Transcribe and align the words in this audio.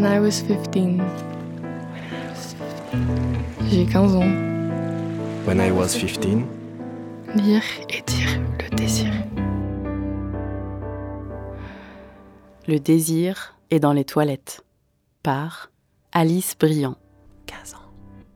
When 0.00 0.10
I 0.10 0.18
was 0.18 0.40
15. 0.40 1.02
J'ai 3.70 3.84
15 3.84 4.16
ans. 4.16 4.32
When 5.44 5.60
I 5.60 5.70
was 5.70 5.88
15. 5.88 6.46
Lire 7.34 7.62
et 7.90 8.00
dire 8.06 8.40
le 8.62 8.76
désir. 8.76 9.12
Le 12.66 12.78
désir 12.78 13.58
est 13.70 13.78
dans 13.78 13.92
les 13.92 14.06
toilettes. 14.06 14.64
Par 15.22 15.70
Alice 16.12 16.54
Briand. 16.58 16.96
15 17.44 17.74
ans. 17.74 17.92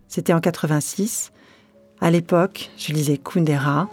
C'était 0.07 0.35
en 0.35 0.41
86. 0.41 1.33
À 2.03 2.11
l'époque, 2.11 2.73
je 2.77 2.93
lisais 2.93 3.17
Kundera, 3.17 3.89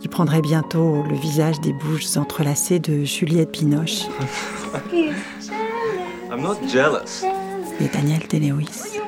qui 0.00 0.08
prendrait 0.08 0.40
bientôt 0.40 1.02
le 1.02 1.14
visage 1.14 1.60
des 1.60 1.74
bouches 1.74 2.16
entrelacées 2.16 2.78
de 2.78 3.04
Juliette 3.04 3.52
Binoche. 3.52 4.04
I'm 6.30 6.42
not 6.42 6.56
jealous. 6.68 7.24
Et 7.80 7.88
Daniel 7.88 8.20
Day-Lewis. 8.28 8.98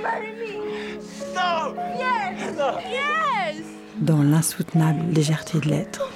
Dans 4.00 4.22
l'insoutenable 4.22 5.12
légèreté 5.12 5.58
de 5.60 5.68
l'être. 5.68 6.10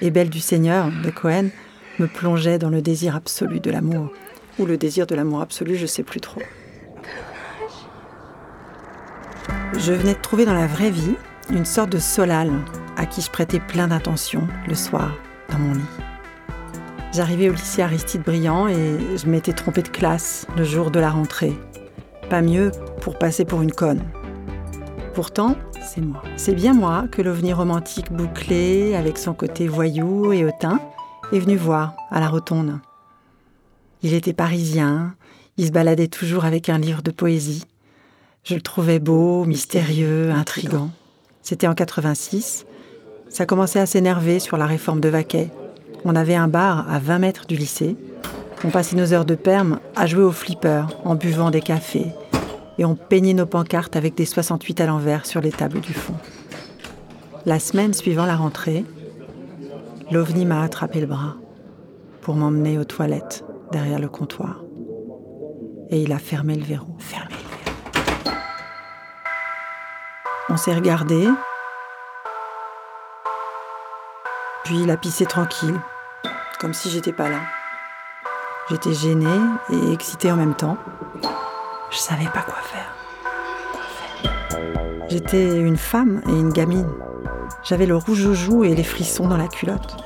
Et 0.00 0.10
Belle 0.10 0.30
du 0.30 0.40
Seigneur 0.40 0.90
de 1.04 1.10
Cohen 1.10 1.50
me 1.98 2.06
plongeait 2.06 2.58
dans 2.58 2.70
le 2.70 2.82
désir 2.82 3.14
absolu 3.14 3.60
de 3.60 3.70
l'amour. 3.70 4.10
Ou 4.58 4.66
le 4.66 4.76
désir 4.76 5.06
de 5.06 5.14
l'amour 5.14 5.40
absolu, 5.40 5.76
je 5.76 5.86
sais 5.86 6.02
plus 6.02 6.20
trop. 6.20 6.42
Je 9.74 9.92
venais 9.92 10.14
de 10.14 10.20
trouver 10.20 10.46
dans 10.46 10.54
la 10.54 10.66
vraie 10.66 10.90
vie 10.90 11.14
une 11.50 11.64
sorte 11.64 11.90
de 11.90 11.98
solal 11.98 12.50
à 12.96 13.06
qui 13.06 13.20
je 13.20 13.30
prêtais 13.30 13.60
plein 13.60 13.88
d'attention 13.88 14.48
le 14.66 14.74
soir 14.74 15.16
dans 15.50 15.58
mon 15.58 15.74
lit. 15.74 15.99
J'arrivais 17.12 17.48
au 17.48 17.52
lycée 17.52 17.82
Aristide 17.82 18.22
Briand 18.22 18.68
et 18.68 19.16
je 19.16 19.26
m'étais 19.26 19.52
trompée 19.52 19.82
de 19.82 19.88
classe 19.88 20.46
le 20.56 20.62
jour 20.62 20.92
de 20.92 21.00
la 21.00 21.10
rentrée. 21.10 21.54
Pas 22.28 22.40
mieux 22.40 22.70
pour 23.00 23.18
passer 23.18 23.44
pour 23.44 23.62
une 23.62 23.72
conne. 23.72 24.04
Pourtant, 25.12 25.56
c'est 25.82 26.00
moi. 26.00 26.22
C'est 26.36 26.54
bien 26.54 26.72
moi 26.72 27.06
que 27.10 27.20
l'ovni 27.20 27.52
romantique 27.52 28.12
bouclé, 28.12 28.94
avec 28.94 29.18
son 29.18 29.34
côté 29.34 29.66
voyou 29.66 30.32
et 30.32 30.44
hautain, 30.44 30.80
est 31.32 31.40
venu 31.40 31.56
voir 31.56 31.96
à 32.10 32.20
la 32.20 32.28
rotonde. 32.28 32.78
Il 34.02 34.14
était 34.14 34.32
parisien, 34.32 35.16
il 35.56 35.66
se 35.66 35.72
baladait 35.72 36.06
toujours 36.06 36.44
avec 36.44 36.68
un 36.68 36.78
livre 36.78 37.02
de 37.02 37.10
poésie. 37.10 37.64
Je 38.44 38.54
le 38.54 38.60
trouvais 38.60 39.00
beau, 39.00 39.44
mystérieux, 39.46 40.30
intrigant. 40.30 40.90
C'était 41.42 41.66
en 41.66 41.74
86. 41.74 42.66
Ça 43.28 43.46
commençait 43.46 43.80
à 43.80 43.86
s'énerver 43.86 44.38
sur 44.38 44.56
la 44.56 44.66
réforme 44.66 45.00
de 45.00 45.08
Vaquet. 45.08 45.50
On 46.04 46.16
avait 46.16 46.34
un 46.34 46.48
bar 46.48 46.90
à 46.90 46.98
20 46.98 47.18
mètres 47.18 47.46
du 47.46 47.56
lycée. 47.56 47.96
On 48.64 48.70
passait 48.70 48.96
nos 48.96 49.12
heures 49.12 49.24
de 49.24 49.34
perme 49.34 49.80
à 49.96 50.06
jouer 50.06 50.22
au 50.22 50.32
flipper 50.32 50.86
en 51.04 51.14
buvant 51.14 51.50
des 51.50 51.60
cafés. 51.60 52.12
Et 52.78 52.84
on 52.84 52.94
peignait 52.94 53.34
nos 53.34 53.46
pancartes 53.46 53.96
avec 53.96 54.14
des 54.14 54.24
68 54.24 54.80
à 54.80 54.86
l'envers 54.86 55.26
sur 55.26 55.40
les 55.40 55.52
tables 55.52 55.80
du 55.80 55.92
fond. 55.92 56.14
La 57.46 57.58
semaine 57.58 57.92
suivant 57.92 58.26
la 58.26 58.36
rentrée, 58.36 58.84
l'OVNI 60.10 60.46
m'a 60.46 60.62
attrapé 60.62 61.00
le 61.00 61.06
bras 61.06 61.36
pour 62.20 62.34
m'emmener 62.34 62.78
aux 62.78 62.84
toilettes 62.84 63.44
derrière 63.72 63.98
le 63.98 64.08
comptoir. 64.08 64.62
Et 65.90 66.02
il 66.02 66.12
a 66.12 66.18
fermé 66.18 66.54
le 66.54 66.64
verrou. 66.64 66.94
Fermé 66.98 67.34
le 67.34 68.24
verrou. 68.24 68.36
On 70.48 70.56
s'est 70.56 70.74
regardé. 70.74 71.28
Puis 74.64 74.82
il 74.82 74.90
a 74.90 74.96
pissé 74.96 75.24
tranquille, 75.24 75.80
comme 76.60 76.74
si 76.74 76.90
j'étais 76.90 77.12
pas 77.12 77.30
là. 77.30 77.40
J'étais 78.68 78.92
gênée 78.92 79.40
et 79.70 79.92
excitée 79.92 80.30
en 80.30 80.36
même 80.36 80.54
temps. 80.54 80.76
Je 81.90 81.96
savais 81.96 82.26
pas 82.26 82.42
quoi 82.42 82.58
faire. 82.62 82.94
J'étais 85.08 85.56
une 85.56 85.78
femme 85.78 86.20
et 86.28 86.30
une 86.30 86.52
gamine. 86.52 86.90
J'avais 87.64 87.86
le 87.86 87.96
rouge 87.96 88.26
aux 88.26 88.34
joues 88.34 88.64
et 88.64 88.74
les 88.74 88.84
frissons 88.84 89.26
dans 89.26 89.38
la 89.38 89.48
culotte. 89.48 89.96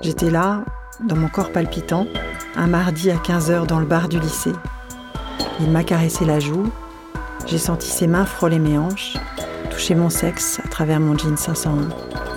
J'étais 0.00 0.30
là, 0.30 0.64
dans 1.00 1.16
mon 1.16 1.28
corps 1.28 1.52
palpitant, 1.52 2.06
un 2.56 2.66
mardi 2.66 3.10
à 3.10 3.16
15h 3.16 3.66
dans 3.66 3.78
le 3.78 3.86
bar 3.86 4.08
du 4.08 4.18
lycée. 4.18 4.54
Il 5.60 5.70
m'a 5.70 5.84
caressé 5.84 6.24
la 6.24 6.40
joue, 6.40 6.72
j'ai 7.46 7.58
senti 7.58 7.88
ses 7.88 8.06
mains 8.06 8.24
frôler 8.24 8.58
mes 8.58 8.78
hanches, 8.78 9.16
toucher 9.70 9.94
mon 9.94 10.08
sexe 10.08 10.60
à 10.64 10.68
travers 10.68 10.98
mon 10.98 11.16
jean 11.16 11.36
501. 11.36 12.31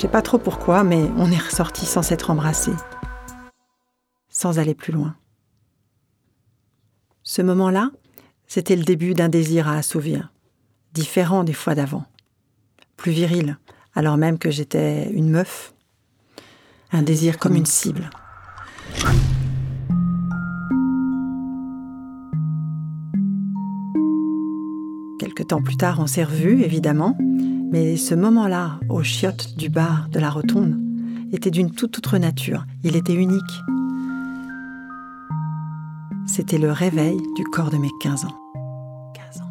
Je 0.00 0.06
sais 0.06 0.12
pas 0.12 0.22
trop 0.22 0.38
pourquoi, 0.38 0.82
mais 0.82 1.10
on 1.18 1.30
est 1.30 1.36
ressorti 1.36 1.84
sans 1.84 2.00
s'être 2.00 2.30
embrassé, 2.30 2.72
sans 4.30 4.58
aller 4.58 4.74
plus 4.74 4.94
loin. 4.94 5.14
Ce 7.22 7.42
moment-là, 7.42 7.90
c'était 8.46 8.76
le 8.76 8.84
début 8.84 9.12
d'un 9.12 9.28
désir 9.28 9.68
à 9.68 9.74
assouvir, 9.74 10.32
différent 10.94 11.44
des 11.44 11.52
fois 11.52 11.74
d'avant, 11.74 12.06
plus 12.96 13.12
viril, 13.12 13.58
alors 13.94 14.16
même 14.16 14.38
que 14.38 14.50
j'étais 14.50 15.12
une 15.12 15.28
meuf, 15.28 15.74
un 16.92 17.02
désir 17.02 17.38
comme 17.38 17.54
une 17.54 17.66
cible. 17.66 18.08
Quelque 25.18 25.42
temps 25.42 25.60
plus 25.60 25.76
tard, 25.76 26.00
on 26.00 26.06
s'est 26.06 26.24
revus, 26.24 26.62
évidemment, 26.62 27.18
mais 27.70 27.96
ce 27.96 28.14
moment-là, 28.14 28.80
aux 28.88 29.02
chiottes 29.02 29.56
du 29.56 29.68
bar 29.68 30.08
de 30.10 30.18
la 30.18 30.30
rotonde, 30.30 30.76
était 31.32 31.50
d'une 31.50 31.70
toute 31.70 31.98
autre 31.98 32.18
nature. 32.18 32.66
Il 32.82 32.96
était 32.96 33.14
unique. 33.14 33.60
C'était 36.26 36.58
le 36.58 36.72
réveil 36.72 37.16
du 37.36 37.44
corps 37.44 37.70
de 37.70 37.76
mes 37.76 37.90
15 38.02 38.24
ans. 38.24 38.36
15 39.14 39.42
ans. 39.42 39.50